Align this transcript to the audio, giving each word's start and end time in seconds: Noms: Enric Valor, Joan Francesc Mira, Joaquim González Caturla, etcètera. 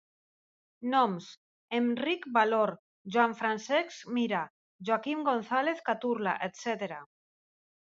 Noms: 0.93 1.27
Enric 1.79 2.25
Valor, 2.37 2.73
Joan 3.17 3.37
Francesc 3.43 4.09
Mira, 4.19 4.41
Joaquim 4.91 5.23
González 5.31 5.87
Caturla, 5.93 6.37
etcètera. 6.51 7.01